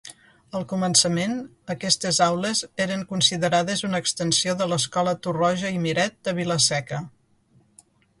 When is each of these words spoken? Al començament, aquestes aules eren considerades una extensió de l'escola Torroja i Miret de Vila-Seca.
Al 0.59 0.63
començament, 0.69 1.33
aquestes 1.73 2.19
aules 2.27 2.61
eren 2.85 3.03
considerades 3.11 3.83
una 3.89 3.99
extensió 4.05 4.55
de 4.63 4.69
l'escola 4.73 5.13
Torroja 5.27 5.71
i 5.77 5.83
Miret 5.85 6.17
de 6.29 6.35
Vila-Seca. 6.41 7.03